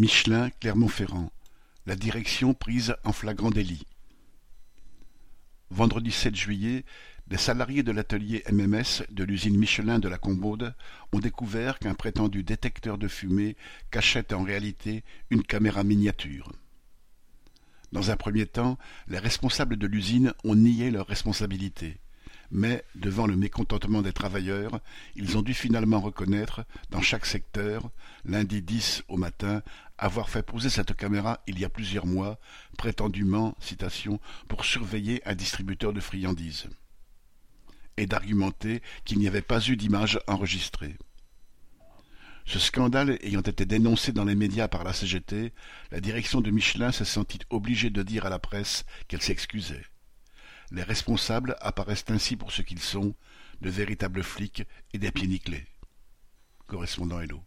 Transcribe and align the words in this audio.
Michelin, 0.00 0.48
Clermont-Ferrand. 0.60 1.30
La 1.84 1.94
direction 1.94 2.54
prise 2.54 2.96
en 3.04 3.12
flagrant 3.12 3.50
délit. 3.50 3.84
Vendredi 5.68 6.10
7 6.10 6.34
juillet, 6.34 6.86
des 7.26 7.36
salariés 7.36 7.82
de 7.82 7.92
l'atelier 7.92 8.42
MMS 8.50 9.04
de 9.10 9.24
l'usine 9.24 9.58
Michelin 9.58 9.98
de 9.98 10.08
la 10.08 10.16
Combaude 10.16 10.74
ont 11.12 11.18
découvert 11.18 11.78
qu'un 11.78 11.92
prétendu 11.92 12.42
détecteur 12.42 12.96
de 12.96 13.08
fumée 13.08 13.58
cachait 13.90 14.32
en 14.32 14.42
réalité 14.42 15.04
une 15.28 15.42
caméra 15.42 15.84
miniature. 15.84 16.50
Dans 17.92 18.10
un 18.10 18.16
premier 18.16 18.46
temps, 18.46 18.78
les 19.06 19.18
responsables 19.18 19.76
de 19.76 19.86
l'usine 19.86 20.32
ont 20.44 20.54
nié 20.54 20.90
leur 20.90 21.08
responsabilité 21.08 22.00
mais, 22.50 22.84
devant 22.94 23.26
le 23.26 23.36
mécontentement 23.36 24.02
des 24.02 24.12
travailleurs, 24.12 24.80
ils 25.14 25.38
ont 25.38 25.42
dû 25.42 25.54
finalement 25.54 26.00
reconnaître, 26.00 26.64
dans 26.90 27.00
chaque 27.00 27.26
secteur, 27.26 27.90
lundi 28.24 28.62
10 28.62 29.04
au 29.08 29.16
matin, 29.16 29.62
avoir 29.98 30.28
fait 30.28 30.42
poser 30.42 30.70
cette 30.70 30.96
caméra 30.96 31.42
il 31.46 31.58
y 31.58 31.64
a 31.64 31.68
plusieurs 31.68 32.06
mois, 32.06 32.38
prétendument, 32.76 33.54
citation, 33.60 34.20
pour 34.48 34.64
surveiller 34.64 35.22
un 35.26 35.34
distributeur 35.34 35.92
de 35.92 36.00
friandises. 36.00 36.68
Et 37.96 38.06
d'argumenter 38.06 38.82
qu'il 39.04 39.18
n'y 39.18 39.28
avait 39.28 39.42
pas 39.42 39.60
eu 39.66 39.76
d'image 39.76 40.18
enregistrée. 40.26 40.96
Ce 42.46 42.58
scandale 42.58 43.18
ayant 43.22 43.42
été 43.42 43.64
dénoncé 43.64 44.10
dans 44.10 44.24
les 44.24 44.34
médias 44.34 44.66
par 44.66 44.82
la 44.82 44.92
CGT, 44.92 45.52
la 45.92 46.00
direction 46.00 46.40
de 46.40 46.50
Michelin 46.50 46.90
s'est 46.90 47.04
sentie 47.04 47.38
obligée 47.50 47.90
de 47.90 48.02
dire 48.02 48.26
à 48.26 48.30
la 48.30 48.40
presse 48.40 48.84
qu'elle 49.06 49.22
s'excusait. 49.22 49.84
Les 50.70 50.82
responsables 50.82 51.56
apparaissent 51.60 52.04
ainsi 52.08 52.36
pour 52.36 52.52
ce 52.52 52.62
qu'ils 52.62 52.80
sont, 52.80 53.14
de 53.60 53.70
véritables 53.70 54.22
flics 54.22 54.64
et 54.92 54.98
des 54.98 55.10
pieds 55.10 55.26
nickelés. 55.26 55.66
Correspondant 56.66 57.20
Hello. 57.20 57.42